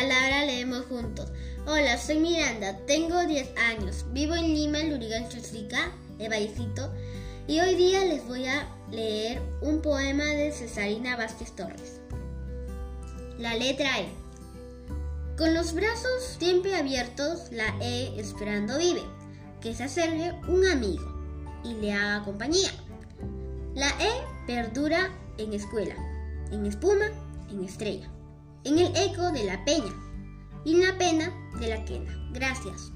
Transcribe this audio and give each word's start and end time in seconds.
palabra 0.00 0.44
leemos 0.44 0.84
juntos. 0.90 1.32
Hola, 1.66 1.96
soy 1.96 2.18
Miranda, 2.18 2.76
tengo 2.86 3.24
10 3.24 3.56
años, 3.56 4.04
vivo 4.12 4.34
en 4.34 4.52
Lima, 4.54 4.80
Lurigan, 4.80 5.26
Chusrica, 5.30 5.90
Evaicito, 6.18 6.92
y 7.48 7.60
hoy 7.60 7.76
día 7.76 8.04
les 8.04 8.22
voy 8.28 8.44
a 8.44 8.68
leer 8.90 9.40
un 9.62 9.80
poema 9.80 10.24
de 10.24 10.52
Cesarina 10.52 11.16
Vázquez 11.16 11.56
Torres. 11.56 12.00
La 13.38 13.54
letra 13.54 14.00
E. 14.00 14.08
Con 15.38 15.54
los 15.54 15.72
brazos 15.72 16.36
siempre 16.38 16.76
abiertos, 16.76 17.50
la 17.50 17.74
E 17.80 18.20
esperando 18.20 18.76
vive, 18.76 19.02
que 19.62 19.74
se 19.74 19.84
acerque 19.84 20.34
un 20.46 20.68
amigo 20.68 21.10
y 21.64 21.72
le 21.72 21.94
haga 21.94 22.22
compañía. 22.22 22.70
La 23.74 23.88
E 23.88 24.10
perdura 24.46 25.10
en 25.38 25.54
escuela, 25.54 25.96
en 26.52 26.66
espuma, 26.66 27.06
en 27.48 27.64
estrella, 27.64 28.10
en 28.66 28.80
el 28.80 28.96
eco 28.96 29.30
de 29.30 29.44
la 29.44 29.64
peña 29.64 29.94
y 30.64 30.74
en 30.74 30.88
la 30.88 30.98
pena 30.98 31.32
de 31.60 31.68
la 31.68 31.84
quena. 31.84 32.12
Gracias. 32.32 32.92